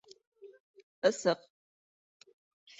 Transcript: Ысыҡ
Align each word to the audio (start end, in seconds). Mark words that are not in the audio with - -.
Ысыҡ 1.11 1.45